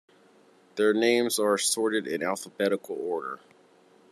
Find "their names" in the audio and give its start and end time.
0.77-1.37